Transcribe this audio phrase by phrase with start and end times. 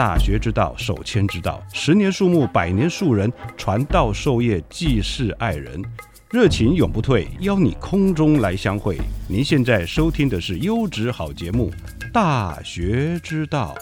[0.00, 1.62] 大学之道，守谦之道。
[1.74, 5.84] 十年树木，百年树人，传道授业，济世爱人，
[6.30, 7.28] 热情永不退。
[7.40, 8.96] 邀你空中来相会。
[9.28, 11.70] 您现在收听的是优质好节目
[12.12, 13.76] 《大学之道》。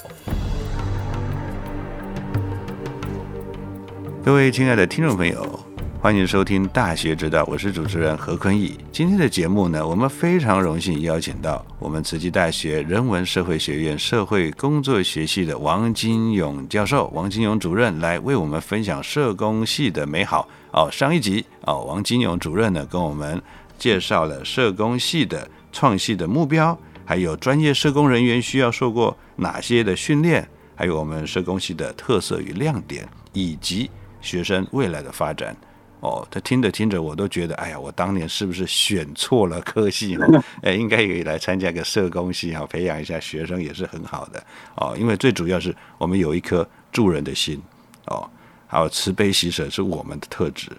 [4.25, 5.68] 各位亲爱的听众朋友。
[6.01, 8.79] 欢迎收听《大学之道》，我是主持人何坤义。
[8.93, 20.49] 今天的节目呢，我们非常荣幸邀请到我们慈济大学人文社会学院社会工作学系的王金勇教授、王金勇主任来为我们分享社工系的美好。
[20.73, 23.43] 哦，上一集哦，王金勇主任呢跟我们
[23.77, 33.91] 介绍了社工系的创系的目标，还有专业社工人员需要受过哪些的训练，还有我们社工系的特色与亮点，以及
[34.21, 35.57] 学生未来的发展。
[36.01, 40.45] 哦，他听着听着，我都觉得，哎呀，我当年是不是选错了科系哦？
[40.63, 44.43] 哎，应该也来参加个社工系哈，培养一下学生也是很好的
[44.77, 44.97] 哦。
[44.97, 47.61] 因为最主要是我们有一颗助人的心
[48.07, 48.31] 哦，
[48.67, 50.71] 还有慈悲喜舍是我们的特质。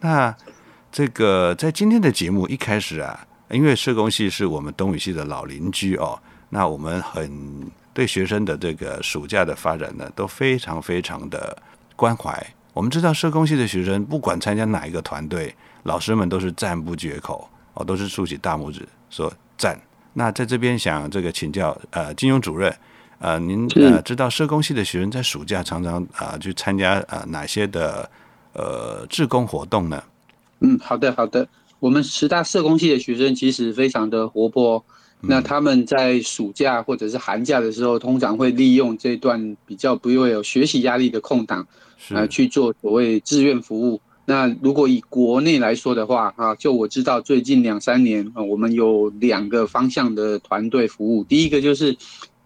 [0.00, 0.34] 那
[0.92, 6.18] 这个在今天的节目一开始啊，因为社工系是我们东语系的老邻居哦，
[6.50, 11.56] 那我们很对学生的这个暑假的发展呢，都非常非常的
[11.96, 12.46] 关怀。
[12.76, 15.54] 我们知道社工系的学生，不管参加哪一个团队，
[15.84, 19.80] 老师们都是赞不绝口哦，都是竖起大拇指说赞。
[20.12, 22.70] 那在这边想这个请教呃金庸主任，
[23.18, 28.10] 呃您呃知道社工系的学生在暑假常常啊去参加呃哪些的
[28.52, 30.04] 呃志工活动呢？
[30.60, 31.48] 嗯，好的好的，
[31.80, 34.84] 我们十大社工系的学生其实非常的活泼，
[35.28, 41.66] 那他们在暑假或者是寒假的时候，通常会利用这段比较不会有学习压力的空档。
[42.10, 44.00] 啊，去做所谓志愿服务。
[44.26, 51.24] 那如果以国内来说的话，哈，就我知道最近两三年啊，我们有两个方向的团队服务。
[51.24, 51.96] 第一个就是，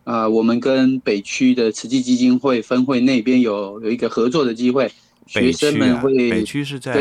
[0.05, 4.91] 啊，我们跟北区的慈济基金会分会那边有有一个合作的机会。
[5.31, 6.93] 学生们会北区是在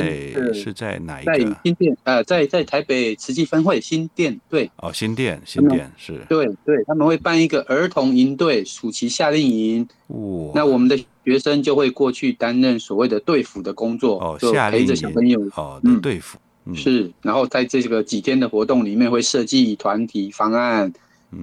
[0.53, 1.31] 是在哪一个？
[1.31, 4.69] 在新店，呃，在在台北慈济分会新店，对。
[4.75, 6.21] 哦，新店，新店是。
[6.29, 9.87] 对对，他们会办一个儿童营队，暑期夏令营。
[10.09, 10.51] 哇。
[10.53, 10.95] 那我们的
[11.25, 15.39] 学生就会过去担任所谓的队辅的工作，哦，就陪着小朋友。
[15.55, 16.37] 哦，嗯，队辅。
[16.75, 20.93] 是，然后在这个几天的活动里面，会设计团体方案，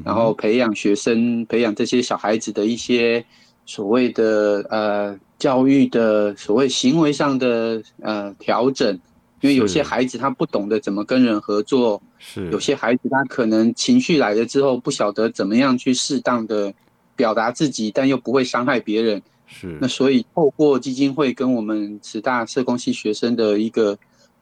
[0.05, 3.25] 然后培养学生，培养这些小孩子的一些
[3.66, 5.19] 所谓的呃。
[5.38, 8.99] 教育的所谓行为上的呃调整，
[9.43, 12.50] 因为有些孩子他不懂得怎么跟人合作，是。
[12.50, 16.72] 有些孩子他可能情绪来了之后不晓得怎么样去适当的
[17.15, 19.76] 表达自己，但又不会伤害别人，是。
[19.78, 23.97] 那所以透过基金会跟我们慈大社工系学生的一个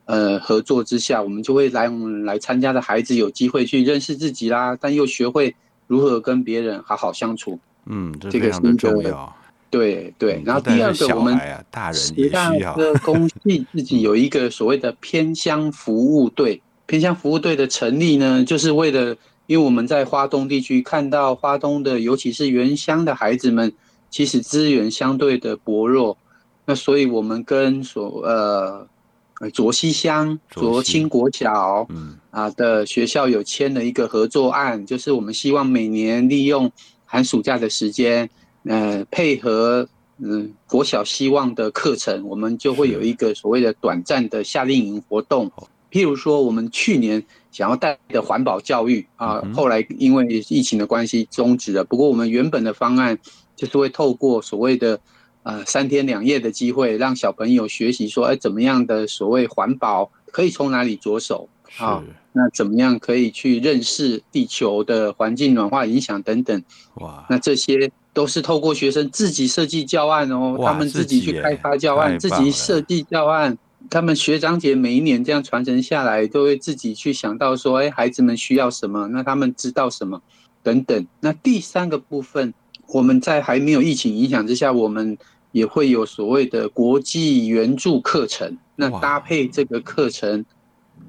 [0.05, 5.53] 呃合作之下，我们就会来我们来参加的孩子有机会去认识自己啦，但又学会
[5.87, 9.35] 如何跟别人好好相处，嗯，这非常的重要。
[9.69, 11.37] 对对，然后第二个我们
[11.69, 12.75] 大人也需要。
[12.75, 19.15] 的公系自己 有一个所谓的偏乡服务队，偏乡服务队的成立呢，就是为了，
[19.47, 23.73] 因为我们在花东地区看到花东的，尤其是原乡的孩子们，
[24.09, 26.17] 其实资源相对的薄弱，
[26.65, 28.87] 那所以我们跟所呃
[29.51, 31.85] 卓溪乡卓清国小
[32.31, 36.71] 啊的学校有签了一个合作案，就是我们希望每年利用
[37.15, 38.29] 寒暑假的时间。
[38.67, 45.49] 呃，配合嗯国小希望的课程，我们就会有一个所谓的短暂的夏令营活动。
[45.91, 51.83] 譬如说，我们去年想要带的环保教育啊，后来因为疫情的关系终止了。
[51.85, 53.17] 不过，我们原本的方案
[53.55, 54.99] 就是会透过所谓的
[55.43, 61.47] 呃三天两夜的机会，让小朋友学习说，哎，怎么样的所谓环保可以从哪里着手
[61.77, 62.03] 啊？
[62.33, 66.63] 那怎么样可以去认识地球的环境暖化影响等等？
[66.95, 67.91] 哇，那这些。
[68.15, 73.57] 都是透过学生自己设计教案哦，他们自己去开发教案，自己设计教案。
[73.89, 80.21] 他们学长姐每一年这样传承下来，都会自己去想到说，哎，孩子们需要什么，那他们知道什么
[80.63, 81.05] 等等。
[81.19, 82.53] 那第三个部分，
[82.87, 85.17] 我们在还没有疫情影响之下，我们
[85.51, 90.45] 也会有所谓的国际援助课程，那搭配这个课程。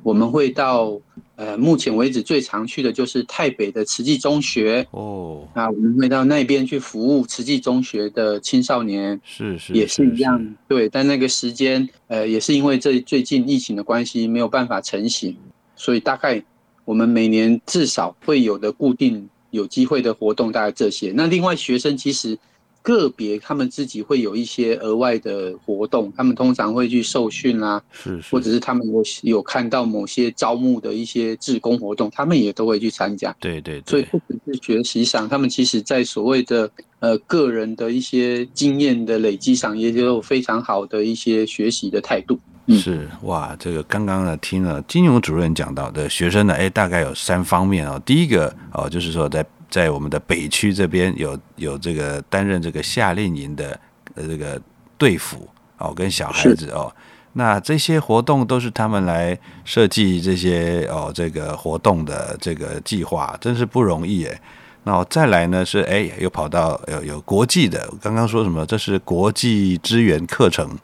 [0.02, 1.00] 我们会到
[1.34, 5.46] 呃，目前为止最常去的就是台北的慈济中学哦。
[5.54, 10.54] 那我们会到那边去服务慈济中学的青少年，是是也是一样。
[10.68, 15.36] 对，但那个时间呃，也是因为这最近疫情的关系没有办法成型，
[15.74, 16.42] 所以大概
[16.84, 21.12] 我们每年至少会有的固定有机会的活动大概这些。
[21.14, 22.38] 那另外学生其实。
[22.86, 33.34] 个别他们自己会有一些额外的活动，他们通常会去受训啦，是，或者是他们有有看到某些招募的一些志工活动，他们也都会去参加。
[33.40, 42.38] 对对，所以不只是学习上，他们其实在所谓的呃个人的一些经验的累积上，也有非常好的一些学习的态度。
[42.68, 48.00] 是哇，这个刚刚呢听了金融主任讲到的学生呢，哎，大概有三方面哦。
[48.06, 49.44] 第一个哦，就是说在。
[49.68, 53.78] 在我们的北区这边有有这个担任这个夏令营的
[54.14, 54.60] 呃这个
[54.96, 55.48] 队服
[55.78, 56.90] 哦，跟小孩子哦，
[57.32, 64.40] 那这些活动都是他们来设计这些哦这个活动的这个计划，真是不容易诶。
[64.84, 68.64] 那再来呢是哎又跑到有有国际的，刚刚说什么？
[68.64, 70.78] 这是国际支援课程，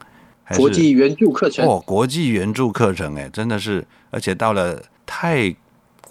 [0.57, 5.55] 国际援助课程哦，国际援助课程哎，真的是，而且到了太。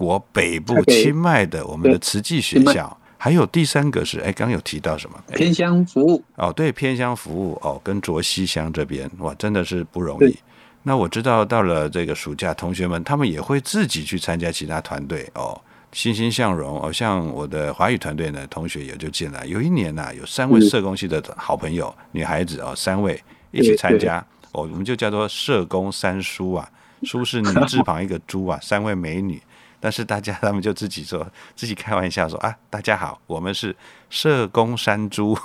[0.02, 10.36] 国北部清迈的我们的慈济学校，还有第三个是哎，刚有提到什么偏乡服务哦，对，偏乡服务哦，跟卓西乡这边哇，真的是不容易。
[10.82, 15.62] 那我知道到了这个暑假，同学们他们也会自己去参加其他团队哦，
[15.92, 16.92] 欣欣向荣哦。
[16.92, 19.46] 像我的华语团队呢，同学也就进来。
[19.46, 23.22] 有一年呐，有三位社工系的好朋友，女孩子哦，三位
[23.52, 24.18] 一起参加
[24.54, 26.68] 哦，我们就叫做社工三叔啊，
[27.04, 29.40] 叔是女字 旁一个猪啊，三位美女。
[29.82, 33.76] 但是大家他们就自己说，自己开玩笑说啊，大家好，我们是
[34.12, 35.36] 社工山猪，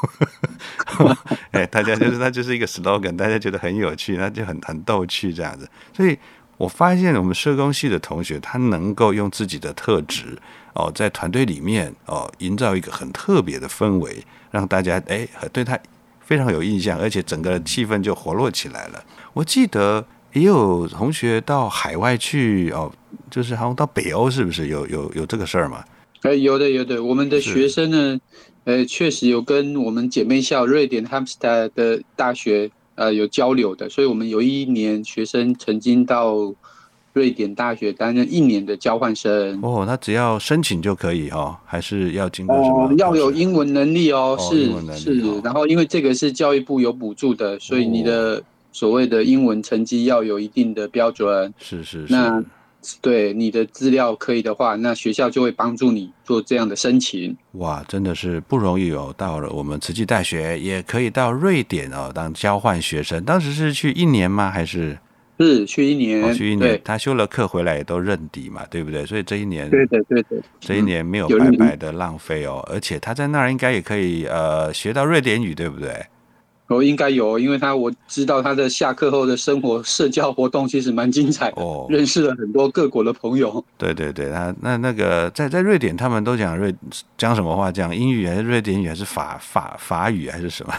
[1.52, 5.66] 哎，大家就是那就是一个 slogan，大家觉得很有趣，那就很很逗趣这样子。
[5.94, 6.16] 所以
[6.58, 10.38] 我发现我们社工系的同学，他能够用自己的特质
[10.74, 15.78] 哦，在团队里面哦，营造一个很特别的氛围，让大家哎对他
[16.20, 19.02] 非常有印象，而且整个气氛就活络起来了。
[19.32, 20.06] 我记得。
[20.36, 22.92] 也有同学到海外去哦，
[23.30, 25.82] 就是好像到北欧，是不是有有有这个事儿吗？
[26.20, 28.20] 哎，有的有的，我们的学生呢，
[28.64, 36.34] 呃，确实有跟我们姐妹校瑞典 Hamster 的大学呃有交流的，所以我们有一年学生曾经到
[37.14, 39.58] 瑞典大学担任一年的交换生。
[39.62, 42.92] 哦，那只要申请就可以哦，还是要经过什么？
[42.98, 48.42] 要有英文能力哦，是是，然后因为这个是教育部有补助的，所以你的。
[48.76, 52.12] 所谓的英文成绩要有一定的标准，是是是。
[52.12, 52.44] 那
[53.00, 57.34] 对你的资料可以的话，那学校就会帮助你做这样的申请。
[57.52, 59.14] 哇，真的是不容易哦！
[59.17, 63.25] 到了我们慈济大学，也可以到瑞典哦当交换学生。
[63.25, 64.50] 当时是去一年吗？
[64.50, 64.99] 还是？
[65.38, 66.34] 是去一年。
[66.34, 66.78] 去一年。
[66.84, 69.06] 他修了课回来也都认底嘛，对不对？
[69.06, 72.62] 所以这一年，对的对的，这一年没有白白的浪费哦。
[72.70, 76.05] 而且他在那儿应该也可以呃学到瑞典语，对不对？
[76.68, 83.64] 我应该有，因为他我知道他的下课后的生活社交活动其实蛮精彩哦，认识了很多各国的朋友。
[83.78, 86.75] 对对对，他那那个在在瑞典，他们都讲瑞
[87.16, 87.70] 讲什么话？
[87.70, 90.75] 讲英语还是瑞典语还是法法法语还是什么？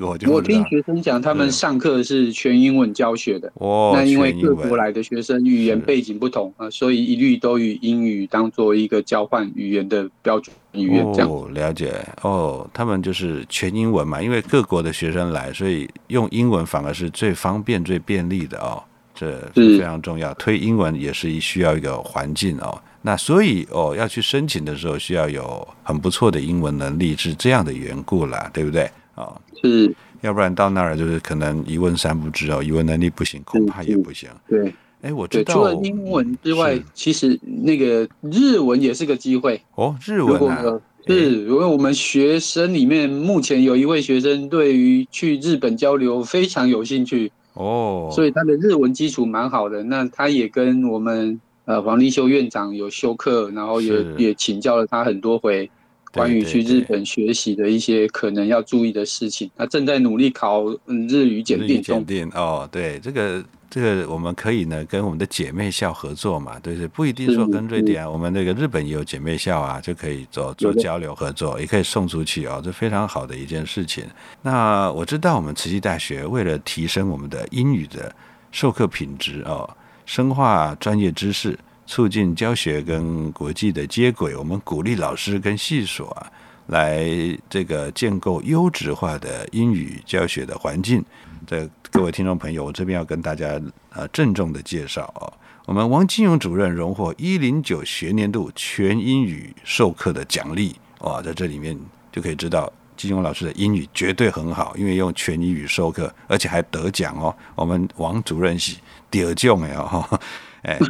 [0.00, 3.50] 我我听学生讲，他们上课是全英文教学的。
[3.54, 11.06] 哦，那因为各国来的学生语言背景不同啊，所以一律都以英语当做一个交换语言的标准语言。
[11.12, 18.82] 这样了解哦，他们就是全英文嘛，因为各国的学生来，所以用英文反而是最方便、最便利的哦。
[19.18, 22.78] 这非常重要，推英文也是需要一个环境哦。
[23.00, 28.90] 那所以哦，要去申请的时候需要有很不错的英文能力，是这样的缘故啦，对不对？
[29.16, 34.28] 哦，是，要不然到那儿就是可能一问三不知哦，语文能力不行，恐怕也不行。
[34.46, 39.96] 对，哎，我知道，除了英文之外，其实那个日文也是个机会哦。
[40.06, 40.62] 日文啊，
[41.06, 49.82] 是，因为我们学生里面目前有一位学生对于去日本交流非常有兴趣哦，所以他的日文基础蛮好的。
[49.82, 55.70] 那他也跟我们呃黄立修院长有修课，然后也也请教了他很多回。
[56.16, 59.50] 关于去日本学习的一些可能要注意的事情。
[59.56, 62.04] 他正在努力考嗯日语检定中。
[62.04, 74.04] 检定哦，对，这个这个我们可以呢跟我们的姐妹校合作嘛，对对，不一定说跟瑞典，我们那个日本也有姐妹校啊，就可以做做交流合作，也可以送出去哦，这非常好的一件事情。
[74.42, 78.14] 那我知道我们慈溪大学为了提升我们的英语的
[78.52, 79.68] 授课品质哦，
[80.06, 81.58] 深化专业知识。
[81.86, 86.30] 促进教学跟国际的接轨，我们鼓励老师跟系所啊，
[86.66, 87.06] 来
[87.48, 91.04] 这个建构优质化的英语教学的环境。
[91.46, 95.32] 这各位听众朋友，我这边要跟大家呃郑重的介绍哦，
[95.64, 101.78] 我们王金勇主任荣获一零九学年度全英语授课的奖励哇，在这里面
[102.10, 107.32] 就可以知道金勇老师的英语绝对很好，因为用全英语授课，而且还得奖哦。
[107.54, 108.76] 我们王主任是
[109.08, 110.20] 得奖哎哦，
[110.66, 110.78] 哎。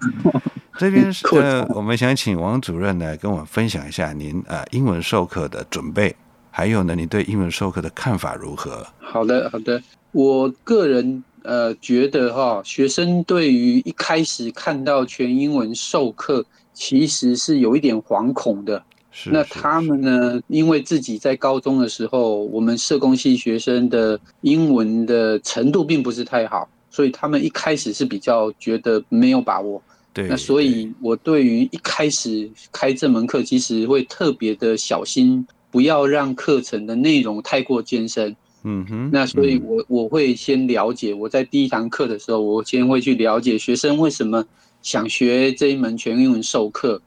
[0.78, 6.14] 这边是 呃，我们想请王主任呢跟我们分享一下您呃英文授课的准备，
[6.50, 8.86] 还有呢，你对英文授课的看法如何？
[8.98, 9.82] 好的，好的。
[10.12, 18.82] 我个人呃觉得哈，学生对于一开始看到全英文授课，其实是有一点惶恐的。
[19.10, 19.30] 是。
[19.30, 29.82] 那他们呢，因为自己在高中的时候，我们社工系学生的英文的程度并不是太好，所以他们一开始是比较觉得没有把握。
[30.14, 38.34] 对那所以，我对于一开始开这门课，其实会特别的小心，不要让课程的内容太过艰深。
[38.62, 39.10] 嗯哼。
[39.12, 44.42] 那所以，我我会先了解，我在第一堂课的时候，我先会去了解学生为什么
[44.80, 47.02] 想学这一门全英文授课。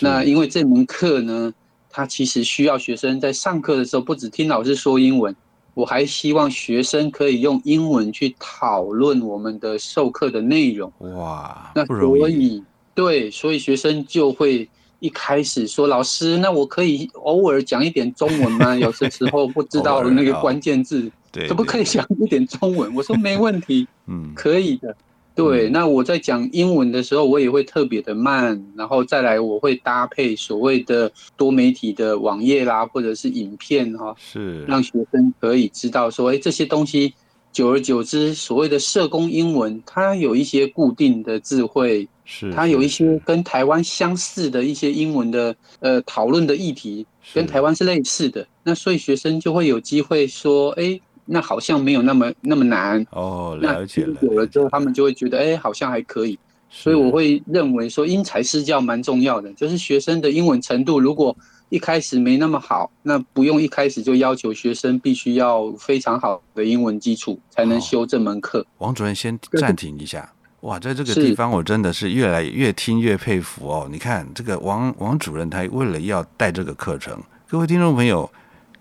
[0.00, 1.52] 那因为这门课呢，
[1.90, 5.36] 它其实需要学生在上课的时候，不止听老师说英文。
[5.74, 10.90] 我还希望学生可以用英文去讨论我们的授课的内容。
[11.00, 12.62] 哇，那所以
[12.94, 14.68] 对，所以学生就会
[15.00, 18.74] 一开始说：“老师，那我可以偶尔讲一点中文吗？
[18.78, 21.10] 有些时候不知道那个关键字，
[21.48, 24.96] 可不可以讲一点中文？”我说：“没问题，嗯，可以的。”
[25.34, 34.62] 对，那我在讲英文的时候，我也会特别的慢，然后再来我会搭配所谓的多媒体的网页啦，或者是影片哈，是。
[34.64, 37.12] 让学生可以知道说，哎，这些东西，
[37.52, 51.00] 久而久之，所谓的社工英文，它有一些固定的智慧，是它有一些跟台湾相似的一些英文的呃讨论的议题，跟台湾是类似的，那所以学生就会有机会说，哎。
[51.26, 54.16] 那好像没有那么那么难哦，了解了。
[54.22, 56.38] 有了之后，他们就会觉得，哎，好像还可以。
[56.68, 59.52] 所以我会认为说，因材施教蛮重要的。
[59.52, 61.36] 就是学生的英文程度，如果
[61.68, 68.66] 一开始没那么好，那不用一开始就要求学生必须要非常好的英文基础才能修这门课。
[68.78, 70.28] 王主任先暂停一下，
[70.62, 73.88] 哇，在这个地方我真的是越来越听越佩服哦。
[73.90, 77.16] 你看这个王王主任，他为了要带这个课程，
[77.48, 78.28] 各位听众朋友。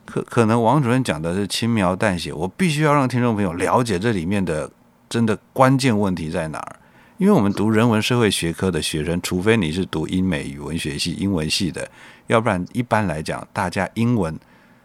[0.06, 4.70] 可可能王主任讲的是轻描淡写，我必须要让听众朋友了解这里面的
[5.10, 6.76] 真的关键问题在哪儿。
[7.18, 11.88] 因为我们读人文社会学科的学生，除非你是读英美语文学系、英文系的，
[12.28, 14.38] 要不然一般来讲，大家英文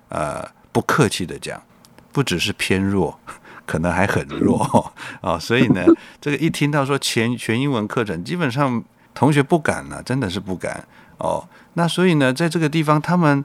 [0.08, 1.60] 呃不客气的讲，
[2.12, 3.18] 不只是偏弱，
[3.66, 5.36] 可能还很弱啊。
[5.40, 5.84] 所以呢，
[6.20, 8.84] 这个一听到说全全英文课程，基本上
[9.14, 11.48] 同学不敢了，真的是不敢哦。
[11.72, 13.44] 那所以呢，在这个地方他们。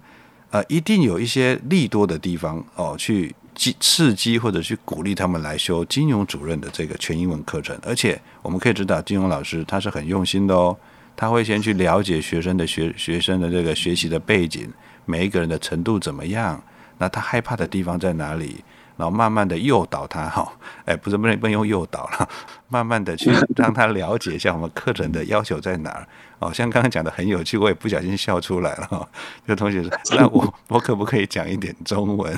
[0.54, 7.76] 呃，一定有一些利多的地方哦，去激刺激或者去鼓励他们来修金融主任的这个全英文课程。
[7.82, 10.78] 而且我们可以知道，金融老师他是很用心的哦，
[11.16, 14.72] 他会先去了解学生的学学生的这个学习的背景，
[15.06, 16.64] 每一个人的程度怎么样，
[17.00, 18.64] 那他害怕的地方在哪里？
[18.98, 20.52] 然后慢慢的诱导他哈，
[20.86, 22.30] 哎，不是不能不能用诱导了，
[22.70, 26.08] 慢慢的去 让他了解一下我们课程的要求在哪儿。
[26.40, 29.08] 哦，像刚刚讲的很有趣，我也不小心笑出来了哈。
[29.46, 32.38] 有同学说， 那我我可不可以讲一点中文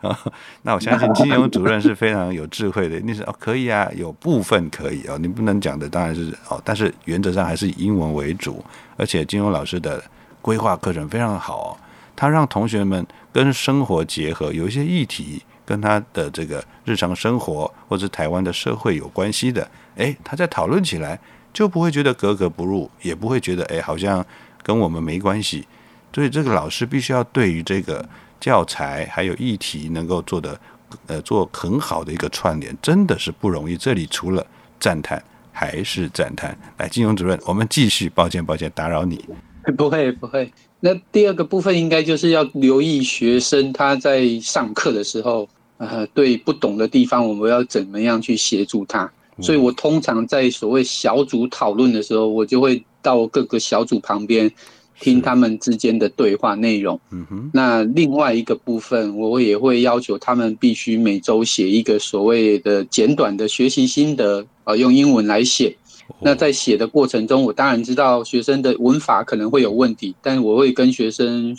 [0.00, 0.18] 啊？
[0.62, 8.64] 那我相信金融主任是非常有智慧的，你说哦可以啊，有部分可以哦，你不能讲的当然是哦，但是原则上还是以英文为主，
[8.96, 10.02] 而且金融老师的
[10.40, 11.78] 规划课程非常好，
[12.16, 15.42] 他让同学们跟生活结合，有一些议题。
[15.64, 21.18] 跟他的这个日常生活或者台湾的社会有关系的，诶，他在讨论起来
[21.52, 24.24] 就不会觉得格格不入，也不会觉得诶好像
[24.62, 25.66] 跟我们没关系。
[26.14, 28.06] 所以这个老师必须要对于这个
[28.38, 30.60] 教材还有议题能够做的
[31.06, 33.76] 呃做很好的一个串联，真的是不容易。
[33.76, 34.46] 这里除了
[34.78, 36.56] 赞叹还是赞叹。
[36.76, 38.10] 来，金融主任，我们继续。
[38.10, 39.24] 抱歉，抱歉，打扰你。
[39.78, 40.52] 不会，不会。
[40.84, 49.08] 那第二个部分应该就是要留意学生他在上课的时候，呃，对不懂的地方，我们要怎么样去协助他。
[49.40, 54.50] 所以我通常在所谓小组讨论的时候，我就会到各个小组旁边，
[54.98, 57.00] 听他们之间的对话内容。
[57.12, 65.76] 嗯哼，那另外一个部分，我也会要求他们必须每周写一个所谓的简短的学习心得，啊，用英文来写。
[66.20, 71.56] 那在写的过程中，我当然知道学生的文法可能会有问题，但是我会跟学生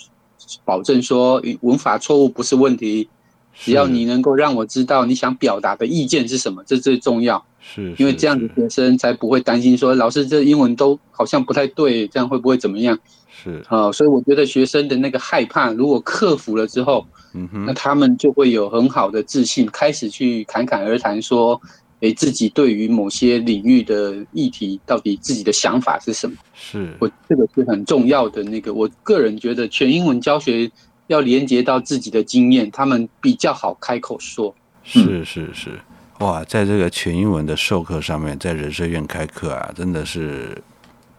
[0.64, 3.10] 保证说，文法错误不是问题，
[3.56, 7.44] 只要你能够让我知道你想表达的意见是什么，这最重要。
[7.60, 12.98] 是，因为这样的学生才不会担心说，老师这英文都好像不太对，这样会不会怎么样？
[13.30, 21.60] 是啊，所以我觉得学生的那个害怕，如果克服了之后，嗯哼，那他们就会有很好的自信，开始去侃侃而谈说。
[22.04, 26.36] 诶，自己对于某些领域的议题，到底自己的想法是什么？
[26.54, 28.74] 是我这个是很重要的那个。
[28.74, 30.70] 我个人觉得，全英文教学
[31.08, 34.54] 要连接到自己的经验，他们比较好开口说。
[34.84, 35.80] 是是是，
[36.20, 40.62] 哇，在这个全英文的授课上面，在人社院开课啊，真的是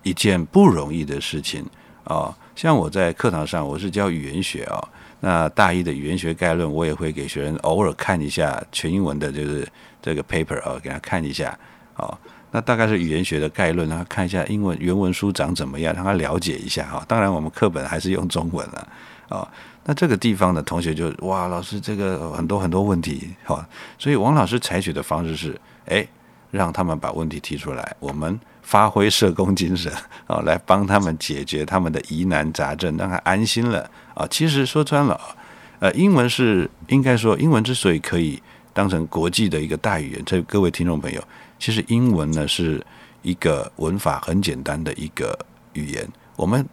[0.03, 1.65] 一件不容易的事情
[2.05, 2.35] 哦。
[2.55, 4.89] 像我在课堂上，我是教语言学啊。
[5.21, 9.67] 那大一的语言学概论，我也会给学生偶尔看一下全英文的，就是
[10.03, 11.59] 这个 paper 啊，给他看一下
[11.97, 12.17] 哦。
[12.51, 17.05] 那大概是语言学的概论，然后看一下英文原文书长怎么样，让他了解一下哈。
[17.09, 18.89] 当然，我们课本还是用中文了
[19.29, 19.49] 啊。
[19.85, 23.67] 那这个地方的同学就哇，老师这个很多很多问题哈。
[23.99, 26.07] 所以王老师采取的方式是，哎，
[26.55, 29.93] 让他们把问题提出来，我们发挥社工精神
[30.29, 33.91] 啊，来帮他们解决他们的疑难杂症，让他安心了。
[34.15, 35.21] 啊，其实说穿了，
[35.81, 38.41] 呃，英文是应该说，英文之所以可以
[38.73, 41.21] 当成国际的一个大语言，这各位听众朋友，
[41.59, 42.81] 其实英文呢是
[43.23, 45.37] 一个文法很简单的一个
[45.73, 46.09] 语言。
[46.37, 46.65] 我们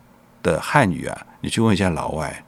[0.43, 2.43] 的汉语啊，你去问一下老外，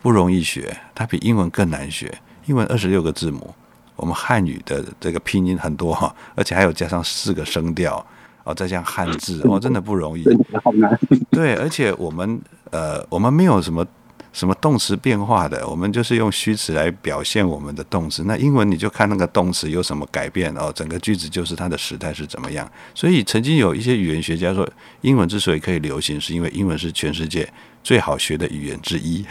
[0.00, 2.16] 不容易学，它比英文更难学。
[2.46, 3.52] 英文二十六个字母，
[3.98, 8.02] 我们汉语的这个拼音很多哈，而且还有加上四个声调，
[8.44, 10.24] 哦，再加上汉字，哦，真的不容易，
[10.64, 10.98] 好难。
[11.30, 12.40] 对，而且我们
[12.70, 13.86] 呃，我们没有什么。
[14.30, 15.66] 什么动词变化的？
[15.66, 18.22] 我们就是用虚词来表现我们的动词。
[18.24, 22.70] 那英文你就看那个动词有什么改变哦，整个句子就是它的时态是怎么样。
[22.94, 24.68] 所以曾经有一些语言学家说，
[25.00, 27.50] 英文之所以可以流行，是因为英文是全世界
[27.82, 29.24] 最好学的语言之一。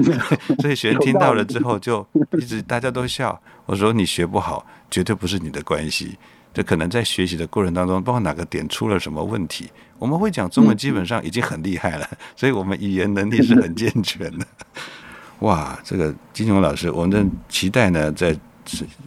[0.60, 2.06] 所以学生听到了之后，就
[2.38, 3.40] 一直大家都笑。
[3.66, 6.16] 我说你学不好，绝对不是你的关系。
[6.54, 9.70] 这可能在学习的过程当中，包括哪个点出了什么问题。
[9.98, 14.46] 我们会讲中文，基本上已经很厉害了，所以我们语言能力是很健全的。
[15.40, 18.36] 哇，这个金庸老师，我们期待呢，在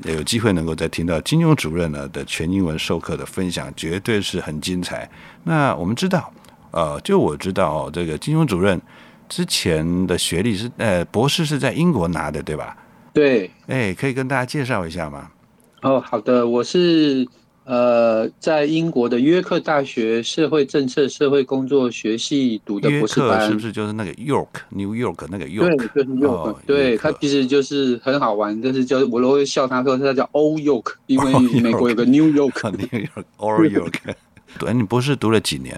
[0.04, 5.10] 有机会能够再听到金庸主任呢的全英文授课的分享，绝对是很精彩。
[5.43, 6.32] 那我们知道，
[6.71, 8.81] 呃，就我知道，这个金庸主任
[9.29, 12.75] 之前的学历是呃博士是在英国拿的，对吧？
[13.13, 13.49] 对。
[13.67, 15.29] 哎，可以跟大家介绍一下吗？
[15.81, 17.27] 哦，好的，我是
[17.63, 25.75] 呃，在英国的约克大学社会政策社会工作学系读的博士班，是不是就是那个 York，New York 那个 York？
[25.77, 33.93] 对，就是 York，对，它其实就是很好玩，但是就我都会笑他说他叫 Old York，因为美国有个 New York，New York，Old York。
[34.60, 35.75] 对， 你博士读了几年？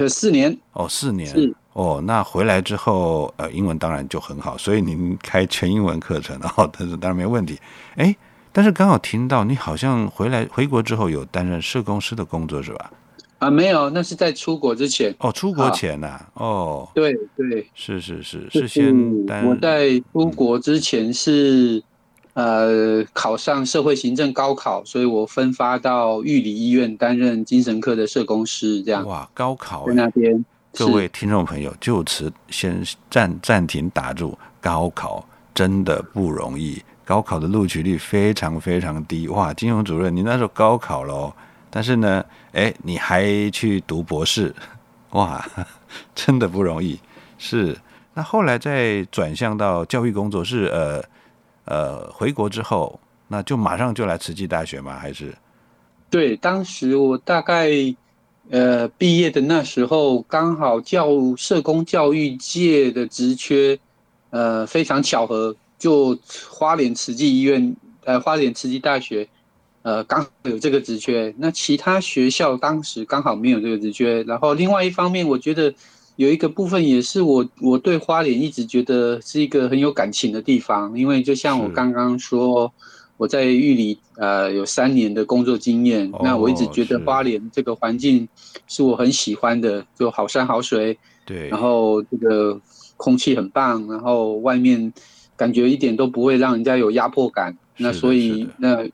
[0.00, 0.58] 呃，四年。
[0.72, 1.28] 哦，四年。
[1.28, 1.54] 是。
[1.72, 7.58] 哦，那回来之后，呃，英文当然就很好，所以您开全英文课程， 哦，但是当然没问题。
[7.96, 8.14] 哎。
[8.52, 12.90] 但是刚好听到你好像回来回国之后有担任社工师的工作是吧？
[13.38, 15.14] 啊，没有，那是在出国之前。
[15.20, 18.92] 哦，出国前呐，哦，对对，是是是是先。
[19.46, 21.80] 我在出国之前是
[22.34, 29.06] 呃考上社会行政高考，所以我分发到玉里医院担任精神科的社工师，这样。
[29.06, 30.44] 哇，高考在那边。
[30.72, 36.80] 各位听众朋友，就此先暂暂停打住，高考真的不容易。
[37.04, 39.52] 高考的录取率非常非常低哇！
[39.52, 41.32] 金融主任，你那时候高考喽，
[41.68, 44.54] 但是呢，哎，你还去读博士，
[45.10, 45.44] 哇，
[46.14, 47.00] 真的不容易。
[47.36, 47.76] 是，
[48.14, 51.02] 那后来再转向到教育工作，是呃
[51.64, 54.98] 呃，回国之后，那就马上就来慈济大学吗？
[54.98, 55.34] 还是？
[56.10, 57.70] 对，当时我大概
[58.50, 63.78] 呃毕业的那时候，刚好教社工教育界的职缺，
[64.30, 65.54] 呃，非常巧合。
[65.78, 66.14] 就
[66.50, 69.26] 花莲慈济医院，呃，花莲慈济大学，
[69.80, 71.34] 呃，刚好有这个职缺。
[71.38, 74.22] 那其他学校当时刚好没有这个职缺。
[74.24, 75.72] 然后另外一方面，我觉得
[76.20, 82.70] 有一个部分也是我我对花莲一直觉得是一个很有感情的地方，因为就像我刚刚说，
[83.16, 88.28] 我在玉里呃有三年的工作经验，那我一直觉得花莲这个环境
[88.68, 92.60] 是我很喜欢的，就好山好水，对，然后这个
[92.98, 94.92] 空气很棒，然后外面。
[95.40, 98.86] 感觉一点都不会让人家有压迫感，那所以那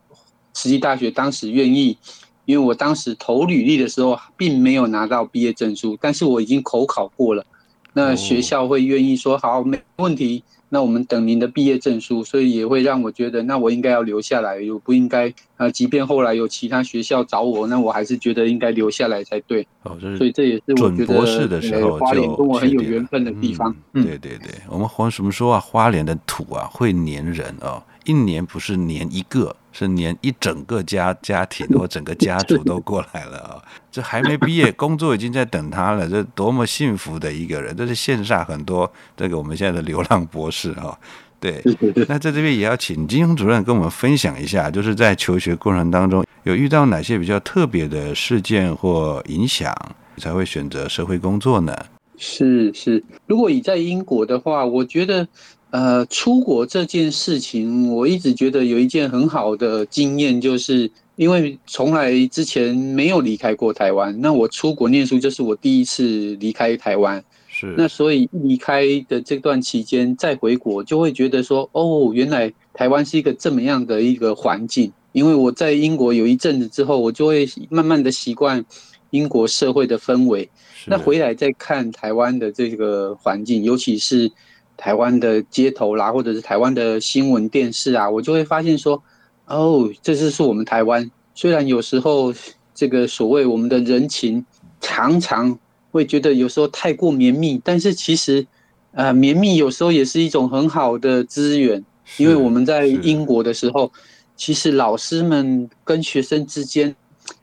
[0.52, 1.98] 慈济大学当时愿意，
[2.46, 7.44] 因为我当时投履历的时候并没有拿到毕业证书，但是我已经口考过了，
[7.92, 10.42] 那学校会愿意说好没问题。
[10.68, 15.70] 那我们等您的毕业证书，所以也会让我觉得，那我应该要留下来，我不应该啊。
[15.70, 19.64] 即便后来有其他学校找我，那我还是觉得应该留下来才对。
[19.85, 23.72] 哦，这是所以这也是我觉得的时候花莲跟我很有缘分的地方。
[23.92, 25.61] 对对对，我们黄什么说啊？
[25.61, 33.62] 花莲的土啊会粘人哦，一年不是年一个，是年一整个家家庭 或整个家族都过来了啊。
[33.90, 37.77] 这还没毕业，工作已经在等他了，这多么幸福的一个人！
[37.77, 40.97] 这是线下很多这个我们现在的流浪博士啊。
[41.38, 41.62] 对，
[42.09, 49.75] 那在这边也要请金庸主任跟我们分享一下，就是在求学过程当中有遇到哪些比较特别的事件或影响，
[50.16, 51.77] 才会选择社会工作呢？
[52.19, 55.29] 是是，如果你在英国的话，我觉得
[55.70, 67.22] 呃，出国这件事情，我一直觉得有一件很好的经验，就是因为从来之前没有离开过台湾，那我出国念书就是我第一次离开台湾。
[67.48, 74.92] 是，那所以离开的这段期间再回国，就会觉得说，哦，原来台湾是一个这么样的一个环境。
[75.12, 78.62] 因为我在英国有一阵子之后，我就会慢慢的习惯
[79.11, 80.48] 英国社会的氛围。
[80.85, 84.31] 那回来再看台湾的这个环境，尤其是
[84.76, 89.02] 台湾的街头啦，或者是台湾的新闻电视啊，我就会发现说，
[89.46, 91.10] 哦，这就是我们台湾。
[91.34, 92.32] 虽然有时候
[92.74, 94.44] 这个所谓我们的人情
[94.80, 95.58] 常常。
[95.92, 98.46] 会觉得有时候太过绵密，但是其实，
[98.92, 101.82] 呃，绵密有时候也是一种很好的资源。
[102.18, 103.90] 因为我们在英国的时候，
[104.36, 106.94] 其实老师们跟学生之间，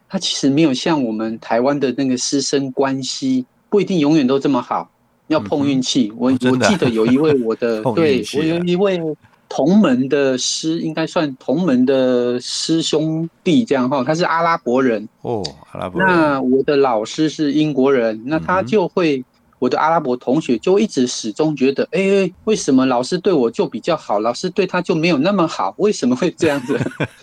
[0.07, 4.91] 他其实没有像我们台湾的那个师生关系，不一定永远都这么好，
[5.27, 6.12] 要碰运气。
[6.17, 9.01] 我我记得有一位我的， 对我有一位。
[9.49, 16.09] 同门的师应该算同门的师兄弟这样哈，他是阿拉伯人哦，阿拉伯人。
[16.09, 19.23] 那我的老师是英国人，那他就会
[19.59, 25.75] 我的阿拉伯同学就一直始终觉得，哎，为什么老师对我就比较好，老师对他就没有那么好？
[25.77, 26.75] 为什么会这样子？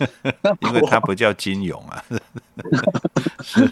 [0.61, 2.01] 因为他不叫金勇啊，
[3.43, 3.69] 是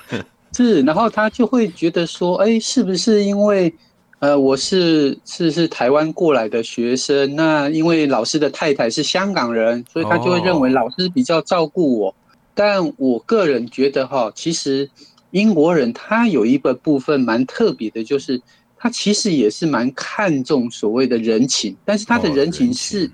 [0.52, 3.74] 是，然后他就会觉得说，哎，是不是因为？
[4.20, 12.14] 呃，我是是是台湾过来的学生，那因为老师的太太是香港人，所以他就会认为老师比较照顾我。
[12.54, 14.90] 但我个人觉得哈，其实
[15.32, 18.42] 英国人他有一个部分蛮特别的，就是
[18.78, 23.10] 他其实也是蛮看重所谓的人情，但是他的人情是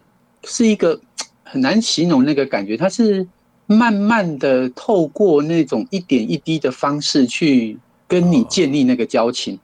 [0.45, 0.99] 是一个
[1.43, 3.27] 很难形容那个感觉，他是
[3.67, 9.59] 慢慢的透过那种一点一滴的方式去跟你建立那个交情。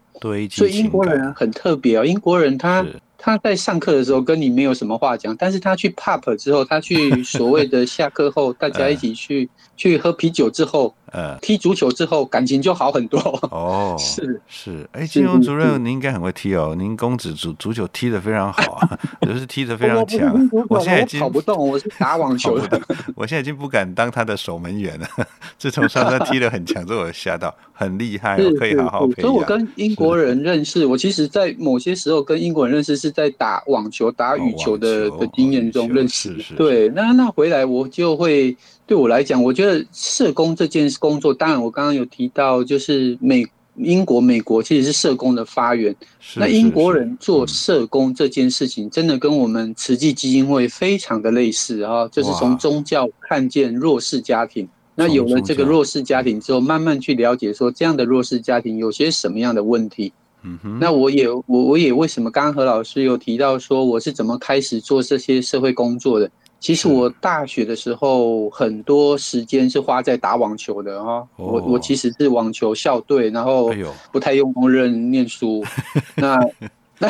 [0.50, 2.86] 所以英国人很特别哦，英国人他
[3.18, 10.94] 他在上课的时候跟你没有什么话讲，但是他去 pub 之后，他去所谓的下课后， 大家一起去去喝啤酒之后。
[11.12, 13.20] 呃，踢足球之后感情就好很多
[13.52, 13.96] 哦。
[14.00, 16.74] 是是，哎，金融主任，您应该很会踢哦。
[16.78, 20.50] 您公子足足球踢得非常好啊， 就是踢得非常强。
[20.70, 22.82] 我现在已经跑不动，我是打网球的。
[23.14, 25.08] 我现在已经不敢当他的守门员了。
[25.60, 29.24] 自从上次踢得很强之后，我吓到，很厉害，可以好好培养。
[29.24, 36.38] 所以我跟英国人认识，我其实，在某些时候跟英国人认识是在打网球、打羽球的的经验中认识。
[36.56, 38.56] 对，那那回来我就会。
[38.92, 45.96] 对我来讲，我觉得社工这件工作，当然我刚刚有提到，就是美英国、美国其实是社工的发源。
[46.36, 54.68] 那英国人做社工这件事情，真的跟我们慈济基金会非常的类似啊，就是从宗教看见弱势家庭。
[54.94, 60.12] 那有了这个弱势家庭之后，慢慢去了解说这样的弱势家庭有些什么样的问题。
[60.44, 60.78] 嗯哼。
[60.82, 66.30] 那我也我我也为什么刚刚何老师有提到说我是怎么开始做这些社会工作的？
[66.62, 73.74] 其实我大学的时候很多时间是花在打网球的哈，我我其实是网球校队，然后
[74.12, 75.66] 不太用功认念书，
[76.16, 76.40] 那
[77.00, 77.10] 那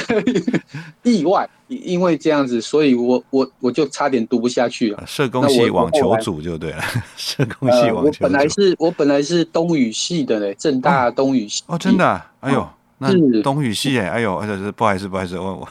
[1.03, 5.03] 意外因为这样子，所以我我我就差点读不下去了。
[5.05, 6.81] 社工系网球组就对了，
[7.17, 8.25] 社工系网球。
[8.25, 11.61] 我本来是我本来是东语系的嘞，正大东语系。
[11.67, 12.21] 哦，真的？
[12.39, 12.65] 哎呦，
[12.99, 14.41] 那东语系哎，哎呦，
[14.77, 15.67] 不好意思不好意思，我我。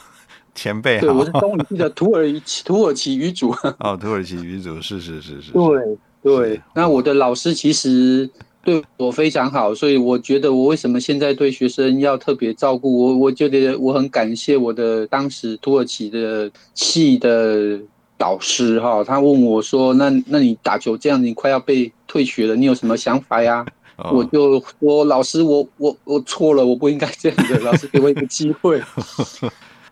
[0.54, 3.54] 前辈，对，我是东语系的土耳其 土耳其语组。
[3.78, 5.52] 哦，土耳其语组是是是是。
[5.52, 8.28] 对对，那我的老师其实
[8.62, 17.80] 对我非常好，所以我觉得我为什么现在对学生要特别照顾我，我觉得我很感谢我的当时土耳其的系的
[18.18, 23.64] 导师哈，他问我说：“那那你打球这样，你快要被退学了，你有什么想法呀？”
[24.12, 28.80] 我就说：“老师，我我我错了，我不应该这样的，老师给我一个机会。”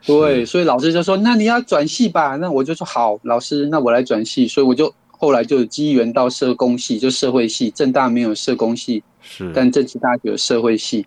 [0.08, 7.70] 对，所以老师就说：“那你要转系吧？”那我就说：“好，老师，那我来转系。”所以我就后来就机缘到社工系，就社会系。
[7.72, 11.06] 正大没有社工系，是，但政治大学有社会系。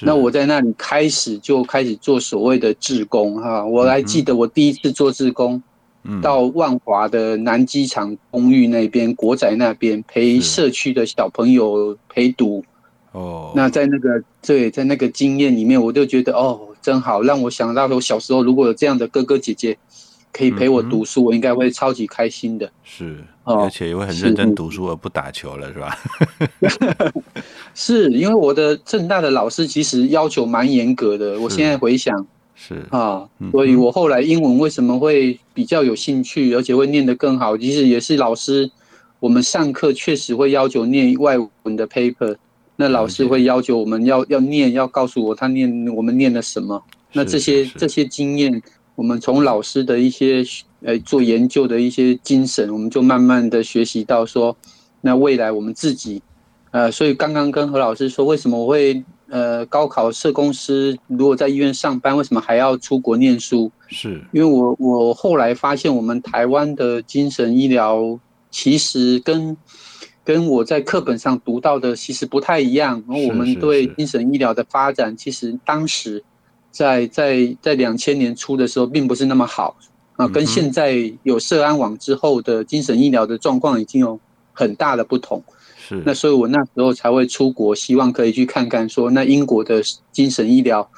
[0.00, 5.62] 那我在那里开始就开始做所谓的志工哈，我还记得我第一次做志工，
[6.20, 12.64] 到万华的南机场公寓那边国宅那边陪社区的小朋友陪读。
[13.12, 19.78] 哦，那在那个对，在那个经验里面，我就觉得哦，真好，让我想到我小时候如果有这样的哥哥姐姐
[20.32, 22.70] 可以陪我读书，我应该会超级开心的。
[22.82, 25.96] 是，而且也会很认真读书而不打球了，是吧？
[27.74, 38.70] 是因为我的正大的老师其实要求蛮严格的，我现在回想是啊，所以我后来英文为什么会比较有兴趣，而且会念得更好，其实也是老师
[39.20, 42.36] 我们上课确实会要求念外文的 paper。
[42.82, 46.82] 那老师会要求我们要要念，要告诉我他念我们念了什么。
[47.12, 48.60] 那这些这些经验，
[48.96, 50.42] 我们从老师的一些
[50.80, 54.56] 呃做研究的一些精神，我们就慢慢的学习到说，
[55.00, 56.20] 那未来我们自己，
[56.72, 63.70] 呃，所以刚刚跟何老师说，为什么我会呃高考社工师，如果在医院上班，为什么还要出国念书？
[63.86, 68.18] 是因为我我后来发现，我们台湾的精神医疗
[68.50, 69.56] 其实跟
[70.24, 76.22] 跟我在课本上读到的其实不太一样，然后我们对精神医疗的发展，其实当时
[76.70, 79.76] 在在在两千年初的时候，并不是那么好
[80.16, 84.18] 啊，跟现在有社安网之后的精神医疗的状况已经有
[84.52, 85.42] 很大的不同。
[85.76, 89.82] 是，那所以我那时候才会出国，希望可以去看看，说那英国的
[90.12, 90.88] 精神医疗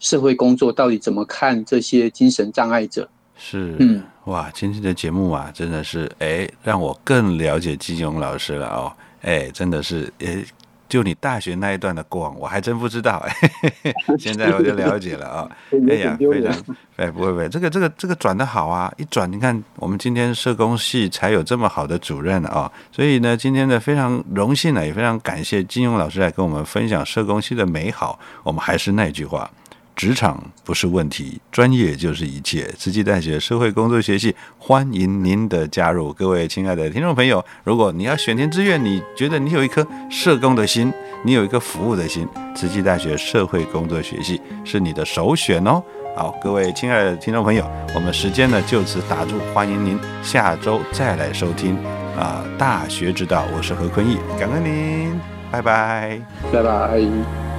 [0.00, 3.08] 社会工作到底怎么看这些精神障碍者。
[3.44, 10.44] 是，嗯，哇，今天的节目啊，真的是，哎，让我更了解金庸老师了哦，哎，真的是，哎，
[10.88, 15.50] 就你大学那一段的过往，我还真不知道，哎， 现在我就了解了 啊，
[15.90, 16.54] 哎呀，非常，
[16.94, 29.50] 哎，不会不会，这个这个这个转的好啊，一转，你看我们今天社工系才有这么好的主任啊，所以呢，今天的非常荣幸呢，也非常感谢金庸老师来跟我们分享社工系的美好，我们还是那句话。
[29.94, 32.66] 职场不是问题，专业就是一切。
[32.76, 40.92] 慈济大学社会工作学系欢迎您的加入，各位亲爱的听众朋友，如果你要选填志愿，你觉得你有一颗社工的心，
[41.24, 42.26] 你有一颗服务的心，
[42.56, 45.82] 慈济大学社会工作学系是你的首选哦。
[46.16, 51.76] 好，各位亲爱的听众朋友，我们时间呢就此打住，欢迎您下周再来收听
[52.18, 52.44] 啊！
[52.58, 55.18] 大学之道，我是何坤义，感恩您，
[55.50, 56.20] 拜拜，
[56.52, 57.51] 拜拜。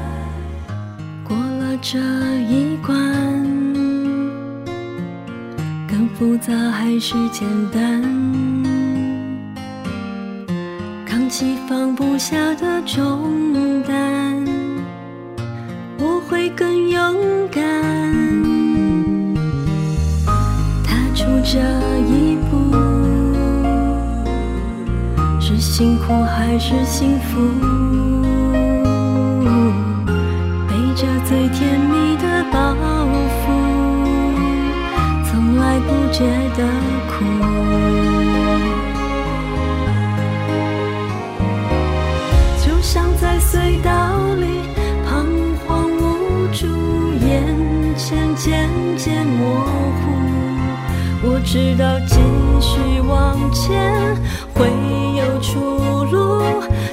[1.85, 2.95] 这一关，
[5.85, 8.01] 更复杂还是简单？
[11.05, 14.45] 扛起放不下的重担，
[15.99, 17.17] 我会更勇
[17.51, 17.61] 敢。
[20.85, 21.59] 踏出这
[22.07, 22.73] 一步，
[25.37, 28.12] 是辛苦还是幸福？
[35.87, 36.23] 不觉
[36.55, 36.59] 得
[37.07, 37.25] 苦。
[42.65, 43.91] 就像在隧道
[44.35, 44.45] 里
[45.05, 45.25] 彷
[45.67, 46.67] 徨无助，
[47.25, 47.31] 眼
[47.95, 50.03] 前渐渐模糊。
[51.25, 52.15] 我知道继
[52.59, 54.15] 续往前
[54.53, 54.67] 会
[55.17, 56.43] 有出路，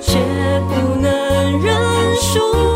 [0.01, 0.19] 却
[0.69, 1.77] 不能认
[2.17, 2.70] 输。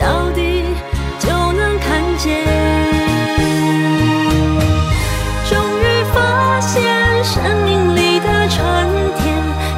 [0.00, 0.64] 到底
[1.18, 2.44] 就能看见。
[5.48, 8.62] 终于发现生命里的春
[9.18, 9.22] 天，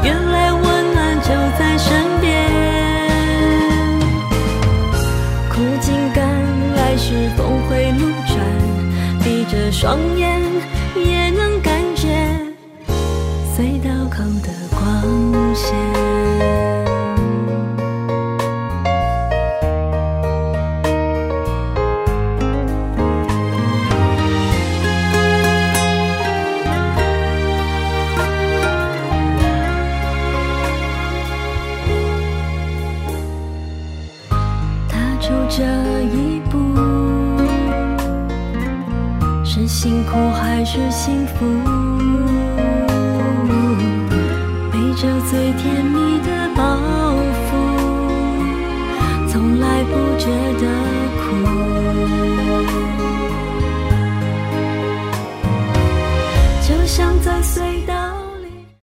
[0.03, 0.63] 原来温
[0.95, 2.27] 暖就在身边。
[5.51, 6.25] 苦尽甘
[6.77, 8.37] 来时，峰回路转，
[9.23, 10.41] 闭着双眼。
[10.97, 12.09] 也能感觉
[13.55, 14.66] 隧道口的？